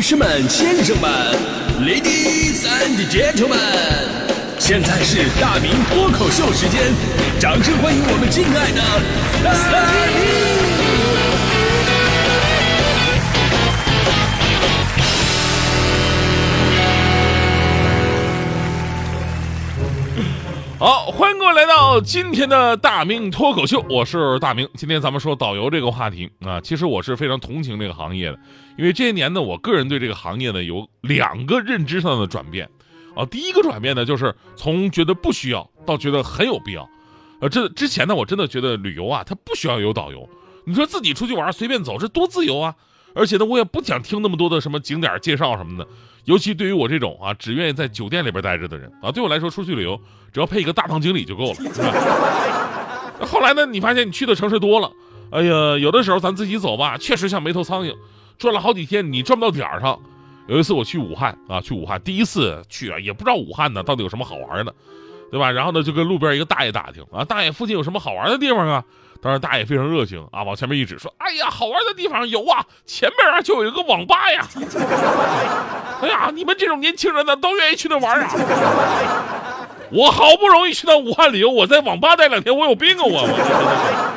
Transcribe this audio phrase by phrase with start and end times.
[0.00, 1.10] 女士们、先生们
[1.82, 3.58] ，Ladies and Gentlemen，
[4.58, 6.80] 现在是大明脱口秀时间，
[7.38, 8.80] 掌声欢迎我们敬爱的
[9.44, 9.52] 大
[10.16, 10.40] 明！
[20.78, 24.66] 好，欢迎各位来到今天的大明脱口秀，我是大明。
[24.78, 28.38] 今天咱们说导游这个话题啊，其实我是非常同情这个行业的，
[28.80, 32.66] 因为这些年呢，我个人对这个行业呢有两个认知上的转变
[33.14, 33.26] 啊。
[33.26, 36.88] 第一个转变呢，就是从觉得不需要到觉得很有必要。
[37.42, 40.26] 呃，这之前呢，我真的觉得旅游啊，它不需要有导游，
[40.64, 42.74] 你说自己出去玩随便走，这多自由啊！
[43.14, 45.86] 而且呢，我也不想听那么多的什么景点介绍什么的。
[46.24, 50.00] 尤其对于我这种啊，只愿意在酒店里边待着的人啊，对我来说，出去旅游
[50.32, 51.56] 只要配一个大堂经理就够了。
[53.26, 54.90] 后来呢，你发现你去的城市多了，
[55.32, 57.94] 哎呀，有的时候咱自己走吧，确实像没头苍蝇，
[58.40, 59.96] 转了好几天，你转不到点儿上。
[60.48, 64.74] 有一次我去武汉啊，去武汉第一次去啊，也不知道武汉呢到底有什么好玩的，
[65.30, 65.52] 对吧？
[65.52, 68.82] 然后呢，就跟路边一个大爷打听啊，大爷附近有什么好玩的地方啊？
[69.22, 74.48] 当时大爷非常热情啊，往前面一指说：“哎呀，好玩的地方有啊，前面啊就有一个网吧呀。
[76.00, 78.30] 哎呀，你们这种年轻人呢，都愿意去那玩啊。
[79.92, 84.09] 我好不容易去趟武汉旅游，我在网吧待两天，我有病啊我我。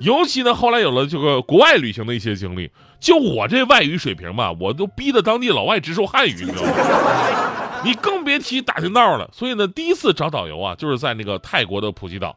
[0.00, 7.80] 尤其呢，后来有了这个国外旅行的一些经历，就我这外语水平吧，我都逼得当地老外直说汉语，你知道吗？
[7.84, 9.28] 你更别提打听道了。
[9.32, 12.36] 所以呢，第一次找导游啊，就是在那个泰国的普吉岛。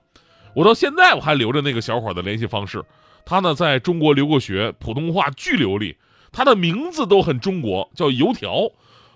[0.54, 2.84] 我到现在我还留着那个小伙的联系方式，
[3.26, 5.96] 他呢在中国留过学，普通话巨流利，
[6.32, 8.70] 他的名字都很中国，叫油条。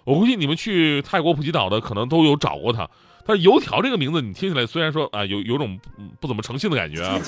[0.05, 2.89] 我估计你们去泰国普吉岛的可能都有找过他。
[3.27, 5.77] 但是油条这个名字你听起来虽然说啊有有种
[6.21, 7.19] 不怎么诚信的感觉啊，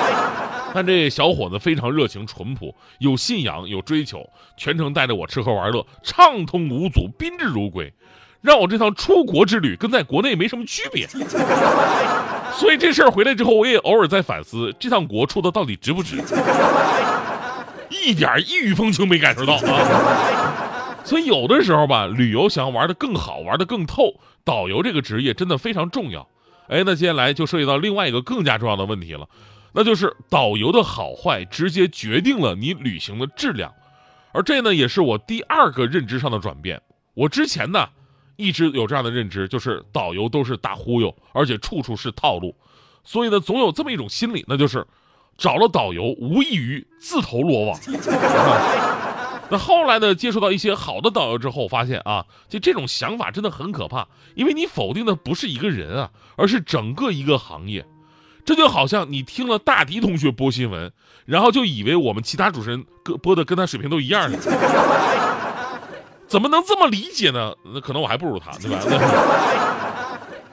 [0.74, 7.92] 但这小伙子非常热情淳朴，有信仰有追求，全程带着我吃喝玩乐，畅通无阻，宾至如归，
[8.42, 11.08] 让我这趟出国之旅跟在国内没什么区别。
[12.54, 16.22] 所以这事儿回来之后，我也偶尔在反思，这趟国出的到底值不值？
[17.90, 21.00] 一点异域风情没感受到啊！
[21.02, 24.14] 所以有的时候吧，旅游想要玩的更好，玩的更透，
[24.44, 26.28] 导游这个职业真的非常重要。
[26.68, 29.28] 哎，那接下来就涉及到另外一个更加重要的问题了，
[29.72, 33.72] 那就是导游的好坏直接决定了你旅行的质量。
[34.32, 36.80] 而这呢，也是我第二个认知上的转变。
[37.14, 37.88] 我之前呢。
[38.36, 42.56] 一直有这样的认知，就是导游都是大忽悠，而且处处是套路，
[43.04, 44.82] 所以呢，总有这么一种心理，那就是
[45.36, 47.78] 找了导游无异于自投罗网。
[49.50, 57.84] 那后来呢，接触到一些好的导游之后，发现啊，就这种想法真的很可怕，因为你否定的不是一个人啊，而是整个一个行业。
[58.44, 60.92] 这就好像你听了大迪同学播新闻，
[61.26, 64.30] 然后就以为我们其他主持人播播的跟他水平都一样。
[66.26, 67.52] 怎么能这么理解呢？
[67.74, 68.78] 那可能我还不如他，对吧？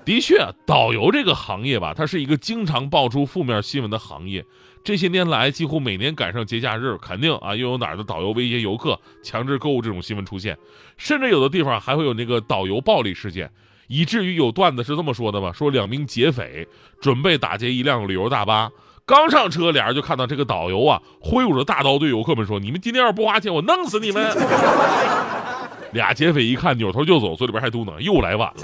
[0.07, 4.45] 的确，导游这个行业吧，它是一个经常爆出负面新闻的行业。
[4.81, 10.57] 这些年来，几乎每年赶上节假日，肯定啊，又有哪儿的导游威胁游客、强制购物这种新闻出现。
[10.95, 13.51] 甚至有的地方还会有那个导游暴力事件，
[13.88, 16.66] 以至于有段子是这么说的吧：说两名劫匪
[17.01, 18.72] 准备打劫一辆旅游大巴，
[19.06, 24.25] 刚上车，俩人就看到这个导游啊，挥舞着大刀对游客们说：“你们今天要是不花钱，我弄死你们！
[25.91, 28.63] ”俩劫匪一看，扭头就走，嘴里边还嘟囔：“又来晚了。”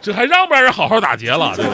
[0.00, 1.52] 这还让不让人好好打劫了？
[1.56, 1.70] 这个。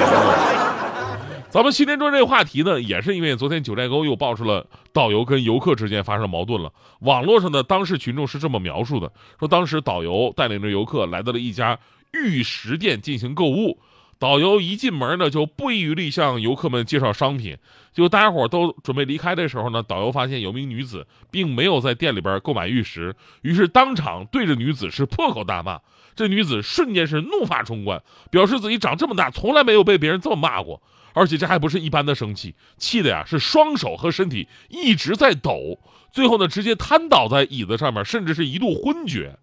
[1.48, 6.70] 咱们今天说这个话题呢，也是因为昨天九寨沟又爆出了导游跟游客之间发生矛盾了。
[7.00, 11.78] 网络上的当事群众是这么描述的：说当时导游带领着游客来到了一家
[12.12, 13.78] 玉石店进行购物。
[14.18, 17.56] 导游一进门呢，就不遗余力向游客们介绍商品。
[17.92, 25.80] 就大家伙都准备离开的时候呢，导游发现有名女子并没有在店里边购买玉石，于是当场对着女子是破口大骂。
[26.14, 30.80] 这女子瞬间是怒发冲冠，表示自己长这么大从来没有被别人这么骂过，
[31.12, 35.78] 而且这还不是一般的生气，气的呀是双手和身体一直在抖，
[36.10, 39.38] 最后呢直接瘫倒在椅子上面，甚至是一度昏厥。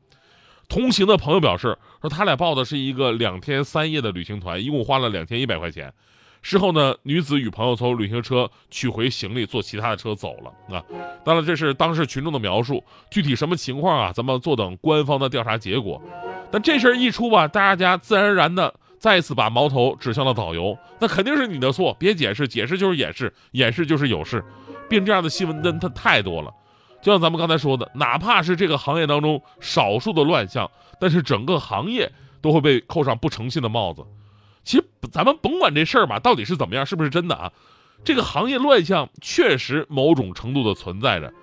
[0.68, 5.94] 同行的朋友表示说，他俩报的是一个两天三夜的旅行团，一共花了两千一百块钱。
[6.42, 10.76] 事后呢，女子与朋友从旅行车取回行李，坐其他的车走了。
[10.76, 10.84] 啊，
[11.24, 14.12] 当然这是当事群众的描述，具体什么情况啊？
[14.12, 16.02] 咱们坐等官方的调查结果。
[16.52, 24.44] 但这事儿一出吧，大家自然而然的再次把矛头指向了导游，那肯定是你的错，别解释，解释就是掩饰，掩饰就是有事，
[24.90, 26.52] 并这样的新闻真它太多了。
[27.04, 30.72] 就像咱们刚才说的，哪怕是这个行业当中少数的乱象，
[31.02, 32.10] 但是整个行业
[32.42, 34.06] 都会被扣上不诚信的帽子。
[34.64, 37.52] 其实咱们甭管这事儿吧，到底是怎么样，是不是真的啊？
[38.06, 41.34] 这个行业乱象确实某种程度的存在着，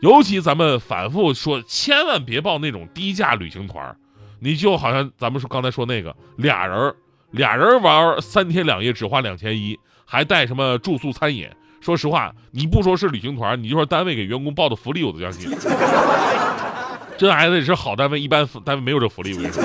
[0.00, 3.94] 尤其咱们反复说，千万别报那种低价旅行团儿，
[4.38, 6.94] 你就好像咱们说刚才说那个俩人
[7.30, 11.46] 俩人玩三天两夜只花两千一，还带什么住宿餐饮。
[11.80, 15.50] 说实话，你不说是旅行团，你就说单位给员工报的福利，我都相信。
[17.16, 19.34] 这还得是好单位，一般单位没有这福利。
[19.34, 19.62] 我跟你说，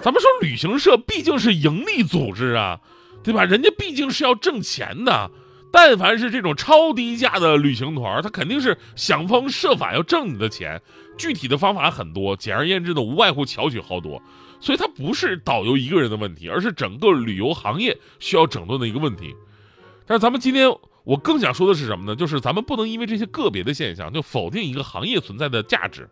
[0.00, 2.78] 咱们说旅行社毕竟是盈利组织啊，
[3.22, 3.44] 对吧？
[3.44, 5.30] 人家毕竟是要挣钱的。
[5.70, 10.80] 但凡是这种超低价的旅行团，他肯定是想方设法要挣你的钱。
[11.18, 14.22] 具体的方法很多，简而言之的，无外乎巧取豪夺。
[14.60, 19.34] 所以它不是导游一个人的问题，而是整个旅游行业需要整顿的一个问题。
[20.08, 20.68] 但是咱们今天
[21.04, 22.16] 我更想说的是什么呢？
[22.16, 26.08] 就是咱们不能因为这些个别的现象就否定一个行业存在的价值。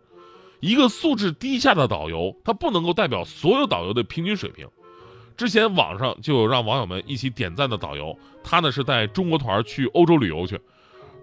[0.59, 4.67] 一个素质低下的导游，他不能够代表所有导游的平均水平。
[5.35, 10.59] 之前网上就有让网友们一起点赞的导游，他呢是带中国团去欧洲旅游去。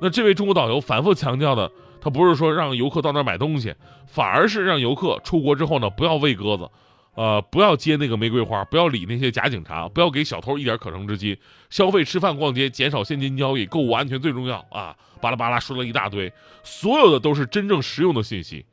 [0.00, 1.70] 那这位中国导游反复强调的，
[2.00, 3.75] 他不是说让游客到那儿买东西，
[4.06, 6.69] 反而是让游客出国之后呢不要喂鸽子，
[7.15, 11.39] 呃不要接那个玫瑰花，不要理那些假警察，不要给小偷一点可乘之机。
[11.71, 14.97] 消费、吃饭、逛街，减少现金交易，购物安全最重要啊！
[15.21, 16.33] 巴拉巴拉说了一大堆，
[16.63, 18.65] 所有的都是真正实用的信息。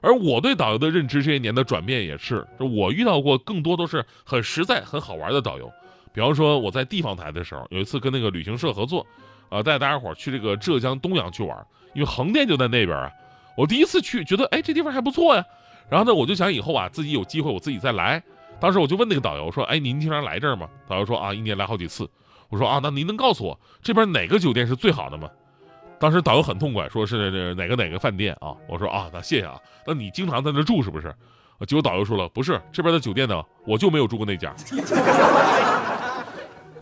[0.00, 5.72] 而我对导游的认知这些年的转变也是，我遇到过更多都是很实在、很好玩的导游。
[6.12, 9.04] 比方说我在地方台的时候，有一次跟那个旅行社合作，
[9.48, 13.10] 呃，带大家伙去这个浙江东阳去玩，因为横店就在那边啊。
[13.56, 15.44] 我第一次去，觉得哎这地方还不错呀。
[15.88, 18.22] 然后呢，我就想以后啊自己有机会我自己再来。
[18.58, 22.08] 当时我就问那个导游说：“哎，您经常来这儿吗？”导游说：“啊，一年来好几次。”
[22.48, 25.28] 我说：“啊，那您能告诉我这边哪个酒店是最好的吗？”
[26.00, 28.54] 当时导游很痛快，说是哪个哪个饭店啊？
[28.68, 29.58] 我说啊，那谢谢啊。
[29.86, 31.14] 那你经常在那住是不是？
[31.66, 34.54] 结果导游说了，不是这边的酒店呢，我就没有住过那家。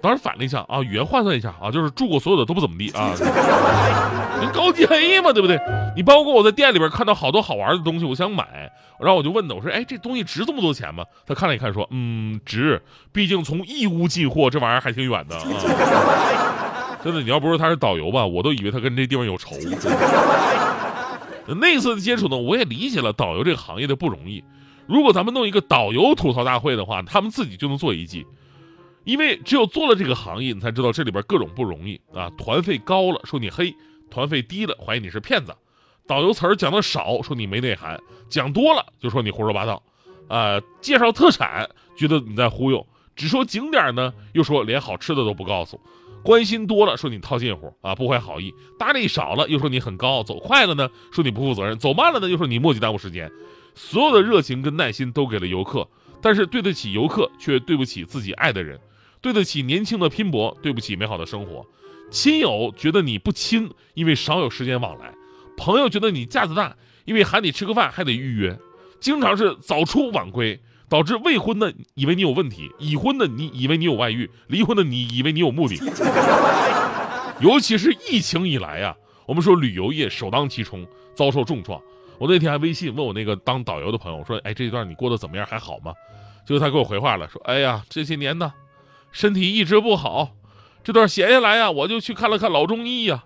[0.05, 3.15] 当时反了一下啊，语言换算一下啊，就是住过所有的都不怎么地啊。
[4.53, 5.59] 高级黑嘛，对不对？
[5.97, 8.71] 你包括我在店里边看到好多好玩的东西，我想买，
[9.01, 11.03] 然后我就问他，我说，哎，这东西值这么多钱吗？
[11.27, 15.43] 他看了一看，说，嗯，值，毕竟从义乌进货这玩意儿还挺远的啊。
[17.03, 19.57] 真的，你要不说他是导游吧，我都以为他跟这地方有仇。
[21.59, 24.45] 那次的接触呢，我也理解了导游这个行业的不容易。
[24.87, 28.27] 如果咱们弄一个导游吐槽大会的话，他们自己就能做一季，
[29.05, 32.31] 因为只有做了这个行业，你才知道这里边各种不容易啊。
[32.37, 33.75] 团费高了说你黑，
[34.11, 35.55] 团费低了怀疑你是骗子，
[36.07, 39.83] 导游词儿讲的少说你没内涵，讲多了就说你胡说八道，
[40.29, 45.79] 啊，介绍特产觉得你在忽悠，只说景点呢又说连好吃的都不告诉。
[46.23, 53.31] 关心多了，说你套近乎啊，不怀好意；搭理少了，又说你很高傲；走快了呢，说你不负责任；走慢了呢，又说你磨叽耽误时间。
[53.75, 55.87] 所有的热情跟耐心都给了游客，
[56.23, 58.79] 但是对得起游客，却对不起自己爱的人；
[59.25, 61.65] 对得起年轻的拼搏，对不起美好的生活。
[62.11, 65.15] 亲友觉得你不亲，因为少有时间往来；
[65.57, 66.77] 朋友觉得你架子大，
[67.07, 68.59] 因为喊你吃个饭还得预约，
[69.01, 70.61] 经常是早出晚归。
[70.87, 75.77] 导致未婚的以为你有问题，已婚的你以为你有外遇，离婚的你以为你有目的。
[77.41, 78.95] 尤其是疫情以来啊，
[79.27, 80.87] 我们说旅游业首当其冲，
[81.17, 81.81] 遭受重创。
[82.19, 85.45] 我那天还微信问我那个当导游的朋友说：“哎，这一段你过得怎么样？
[85.47, 85.93] 还好吗？”
[86.47, 88.53] 结果他给我回话了，说：“哎呀，这些年呢，
[89.15, 90.33] 身体一直不好，
[90.83, 93.23] 这段闲下来呀，我就去看了看老中医呀。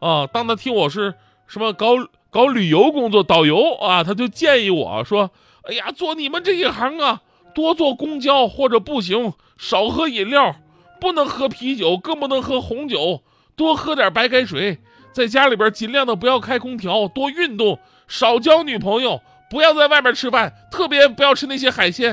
[0.00, 1.14] 啊，当他听我是
[1.46, 1.94] 什么搞
[2.28, 5.30] 搞旅游工作导游啊，他就建议我说。”
[5.68, 7.22] 哎呀，做你们这一行啊，
[7.54, 10.56] 多坐公交或者步行，少喝饮料，
[10.98, 13.22] 不能喝啤酒，更不能喝红酒，
[13.54, 14.78] 多喝点白开水。
[15.12, 19.20] 在家里边尽量的不要开空调，多运动，少交女朋友，
[19.50, 22.12] 不要在外面吃饭，特别不要吃那些海鲜。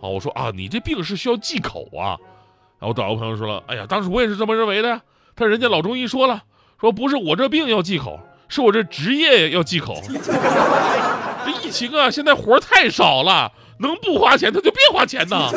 [0.00, 2.18] 啊，我说啊，你这病是需要忌口啊。
[2.80, 5.00] 然后我导游朋友说了，哎呀，当时我也是这么认为的。
[5.34, 6.42] 但人家老中医说了，
[6.80, 8.18] 说不是我这病要忌口，
[8.48, 10.00] 是我这职业要忌口。
[11.44, 15.50] 这疫情啊，现在活太少了，能不花钱他就别花钱呐。